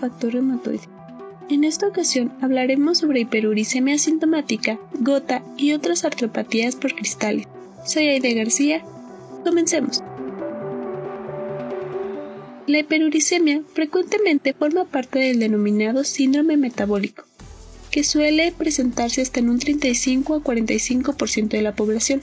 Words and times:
factor 0.00 0.32
reumatoide. 0.32 0.88
En 1.48 1.64
esta 1.64 1.86
ocasión 1.86 2.32
hablaremos 2.40 2.98
sobre 2.98 3.20
hiperuricemia 3.20 3.94
asintomática, 3.94 4.78
gota 5.00 5.42
y 5.56 5.72
otras 5.72 6.04
artropatías 6.04 6.74
por 6.74 6.94
cristales. 6.94 7.46
Soy 7.84 8.06
Aide 8.08 8.34
García. 8.34 8.82
Comencemos. 9.44 10.02
La 12.66 12.80
hiperuricemia 12.80 13.62
frecuentemente 13.72 14.52
forma 14.54 14.86
parte 14.86 15.20
del 15.20 15.38
denominado 15.38 16.02
síndrome 16.02 16.56
metabólico, 16.56 17.24
que 17.92 18.02
suele 18.02 18.50
presentarse 18.50 19.22
hasta 19.22 19.38
en 19.38 19.50
un 19.50 19.60
35 19.60 20.34
a 20.34 20.40
45% 20.42 21.48
de 21.48 21.62
la 21.62 21.76
población. 21.76 22.22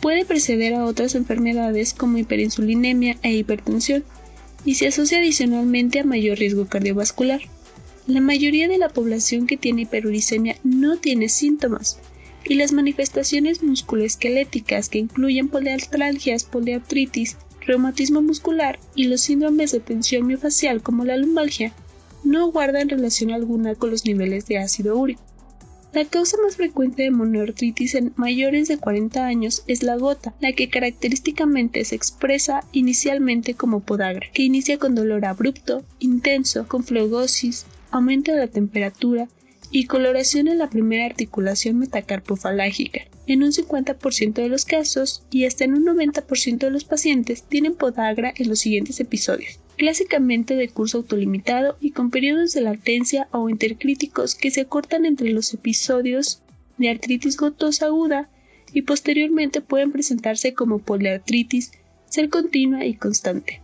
Puede 0.00 0.24
preceder 0.24 0.74
a 0.74 0.84
otras 0.84 1.16
enfermedades 1.16 1.94
como 1.94 2.18
hiperinsulinemia 2.18 3.16
e 3.22 3.32
hipertensión, 3.32 4.04
y 4.64 4.74
se 4.74 4.88
asocia 4.88 5.18
adicionalmente 5.18 6.00
a 6.00 6.04
mayor 6.04 6.38
riesgo 6.38 6.66
cardiovascular. 6.66 7.40
La 8.06 8.20
mayoría 8.20 8.68
de 8.68 8.78
la 8.78 8.88
población 8.88 9.46
que 9.46 9.56
tiene 9.56 9.82
hiperuricemia 9.82 10.56
no 10.62 10.98
tiene 10.98 11.28
síntomas, 11.28 11.98
y 12.44 12.54
las 12.54 12.72
manifestaciones 12.72 13.62
musculoesqueléticas 13.62 14.88
que 14.88 14.98
incluyen 14.98 15.48
poliartralgias, 15.48 16.44
poliartritis, 16.44 17.36
reumatismo 17.60 18.20
muscular 18.20 18.78
y 18.94 19.04
los 19.04 19.22
síndromes 19.22 19.72
de 19.72 19.80
tensión 19.80 20.26
miofacial 20.26 20.82
como 20.82 21.04
la 21.04 21.16
lumbalgia 21.16 21.72
no 22.22 22.50
guardan 22.50 22.88
relación 22.88 23.30
alguna 23.30 23.74
con 23.74 23.90
los 23.90 24.04
niveles 24.04 24.46
de 24.46 24.58
ácido 24.58 24.96
úrico. 24.96 25.22
La 25.94 26.04
causa 26.04 26.36
más 26.42 26.56
frecuente 26.56 27.04
de 27.04 27.12
monoartritis 27.12 27.94
en 27.94 28.12
mayores 28.16 28.66
de 28.66 28.78
40 28.78 29.24
años 29.24 29.62
es 29.68 29.84
la 29.84 29.96
gota, 29.96 30.34
la 30.40 30.52
que 30.52 30.68
característicamente 30.68 31.84
se 31.84 31.94
expresa 31.94 32.64
inicialmente 32.72 33.54
como 33.54 33.78
podagra, 33.78 34.26
que 34.32 34.42
inicia 34.42 34.76
con 34.76 34.96
dolor 34.96 35.24
abrupto, 35.24 35.84
intenso, 36.00 36.66
con 36.66 36.82
flegosis, 36.82 37.66
aumento 37.92 38.32
de 38.32 38.38
la 38.38 38.48
temperatura 38.48 39.28
y 39.70 39.86
coloración 39.86 40.48
en 40.48 40.58
la 40.58 40.70
primera 40.70 41.06
articulación 41.06 41.78
metacarpofalágica. 41.78 43.02
En 43.26 43.42
un 43.42 43.52
50% 43.52 44.34
de 44.34 44.48
los 44.48 44.64
casos 44.64 45.24
y 45.30 45.46
hasta 45.46 45.64
en 45.64 45.74
un 45.74 45.84
90% 45.84 46.58
de 46.58 46.70
los 46.70 46.84
pacientes 46.84 47.42
tienen 47.42 47.74
podagra 47.74 48.32
en 48.36 48.48
los 48.48 48.60
siguientes 48.60 49.00
episodios, 49.00 49.58
clásicamente 49.76 50.54
de 50.54 50.68
curso 50.68 50.98
autolimitado 50.98 51.76
y 51.80 51.90
con 51.90 52.10
periodos 52.10 52.52
de 52.52 52.60
latencia 52.60 53.28
o 53.32 53.48
intercríticos 53.48 54.34
que 54.34 54.50
se 54.50 54.66
cortan 54.66 55.06
entre 55.06 55.30
los 55.30 55.52
episodios 55.54 56.42
de 56.78 56.90
artritis 56.90 57.36
gotosa 57.36 57.86
aguda 57.86 58.28
y 58.72 58.82
posteriormente 58.82 59.60
pueden 59.60 59.92
presentarse 59.92 60.52
como 60.52 60.80
poliartritis, 60.80 61.72
ser 62.08 62.28
continua 62.28 62.84
y 62.84 62.94
constante. 62.94 63.60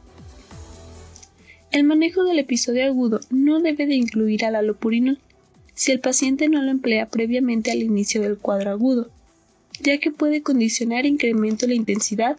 El 1.72 1.84
manejo 1.84 2.24
del 2.24 2.38
episodio 2.38 2.84
agudo 2.86 3.20
no 3.30 3.60
debe 3.60 3.86
de 3.86 3.94
incluir 3.94 4.44
al 4.44 4.56
alopurinol 4.56 5.18
si 5.80 5.92
el 5.92 6.00
paciente 6.00 6.50
no 6.50 6.60
lo 6.60 6.70
emplea 6.70 7.08
previamente 7.08 7.70
al 7.70 7.82
inicio 7.82 8.20
del 8.20 8.36
cuadro 8.36 8.70
agudo, 8.70 9.08
ya 9.80 9.96
que 9.96 10.10
puede 10.10 10.42
condicionar 10.42 11.06
incremento 11.06 11.64
de 11.64 11.68
la 11.68 11.76
intensidad, 11.76 12.36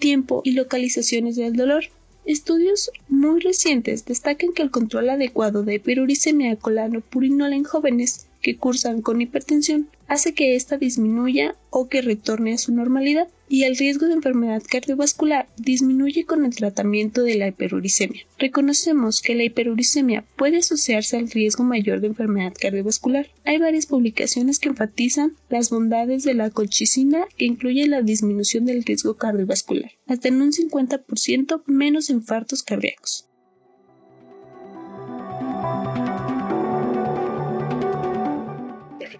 tiempo 0.00 0.42
y 0.44 0.54
localizaciones 0.54 1.36
del 1.36 1.54
dolor. 1.54 1.84
Estudios 2.24 2.90
muy 3.08 3.38
recientes 3.38 4.04
destacan 4.06 4.52
que 4.52 4.62
el 4.62 4.72
control 4.72 5.08
adecuado 5.10 5.62
de 5.62 5.76
hiperuricemia 5.76 6.56
colanopurinol 6.56 7.52
en 7.52 7.62
jóvenes 7.62 8.26
que 8.44 8.58
cursan 8.58 9.00
con 9.00 9.22
hipertensión 9.22 9.88
hace 10.06 10.34
que 10.34 10.54
ésta 10.54 10.76
disminuya 10.76 11.56
o 11.70 11.88
que 11.88 12.02
retorne 12.02 12.52
a 12.52 12.58
su 12.58 12.74
normalidad 12.74 13.26
y 13.48 13.62
el 13.62 13.76
riesgo 13.76 14.06
de 14.06 14.12
enfermedad 14.12 14.62
cardiovascular 14.70 15.48
disminuye 15.56 16.26
con 16.26 16.44
el 16.44 16.54
tratamiento 16.54 17.22
de 17.22 17.36
la 17.36 17.48
hiperuricemia. 17.48 18.26
Reconocemos 18.38 19.22
que 19.22 19.34
la 19.34 19.44
hiperuricemia 19.44 20.26
puede 20.36 20.58
asociarse 20.58 21.16
al 21.16 21.30
riesgo 21.30 21.64
mayor 21.64 22.00
de 22.00 22.08
enfermedad 22.08 22.52
cardiovascular. 22.60 23.30
Hay 23.44 23.56
varias 23.58 23.86
publicaciones 23.86 24.58
que 24.58 24.68
enfatizan 24.68 25.36
las 25.48 25.70
bondades 25.70 26.22
de 26.24 26.34
la 26.34 26.50
colchicina 26.50 27.24
que 27.38 27.46
incluye 27.46 27.88
la 27.88 28.02
disminución 28.02 28.66
del 28.66 28.84
riesgo 28.84 29.16
cardiovascular, 29.16 29.92
hasta 30.06 30.28
en 30.28 30.42
un 30.42 30.52
50% 30.52 31.62
menos 31.66 32.10
infartos 32.10 32.62
cardíacos. 32.62 33.26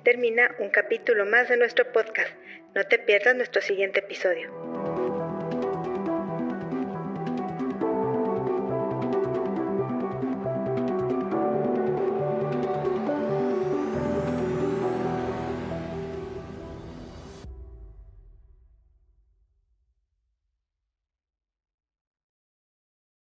Termina 0.05 0.55
un 0.59 0.69
capítulo 0.71 1.27
más 1.27 1.49
de 1.49 1.57
nuestro 1.57 1.91
podcast. 1.93 2.31
No 2.75 2.85
te 2.85 2.99
pierdas 2.99 3.35
nuestro 3.35 3.63
siguiente 3.63 4.01
episodio. 4.01 4.64